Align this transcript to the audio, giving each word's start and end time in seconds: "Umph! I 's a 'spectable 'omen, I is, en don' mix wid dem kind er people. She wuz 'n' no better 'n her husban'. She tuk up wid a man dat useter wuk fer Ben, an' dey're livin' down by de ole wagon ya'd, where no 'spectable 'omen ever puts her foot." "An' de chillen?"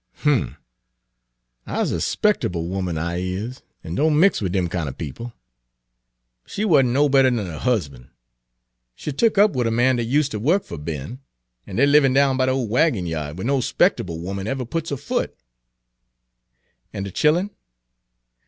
"Umph! 0.25 0.57
I 1.67 1.83
's 1.83 1.91
a 1.91 2.01
'spectable 2.01 2.73
'omen, 2.75 2.97
I 2.97 3.17
is, 3.17 3.61
en 3.83 3.93
don' 3.93 4.19
mix 4.19 4.41
wid 4.41 4.51
dem 4.51 4.67
kind 4.67 4.89
er 4.89 4.93
people. 4.93 5.31
She 6.43 6.65
wuz 6.65 6.79
'n' 6.79 6.91
no 6.91 7.07
better 7.07 7.27
'n 7.27 7.37
her 7.37 7.59
husban'. 7.59 8.09
She 8.95 9.11
tuk 9.13 9.37
up 9.37 9.51
wid 9.51 9.67
a 9.67 9.69
man 9.69 9.97
dat 9.97 10.07
useter 10.07 10.39
wuk 10.39 10.63
fer 10.63 10.77
Ben, 10.79 11.19
an' 11.67 11.75
dey're 11.75 11.85
livin' 11.85 12.13
down 12.13 12.35
by 12.35 12.47
de 12.47 12.51
ole 12.51 12.67
wagon 12.67 13.05
ya'd, 13.05 13.37
where 13.37 13.45
no 13.45 13.59
'spectable 13.59 14.27
'omen 14.27 14.47
ever 14.47 14.65
puts 14.65 14.89
her 14.89 14.97
foot." 14.97 15.37
"An' 16.91 17.03
de 17.03 17.11
chillen?" 17.11 17.51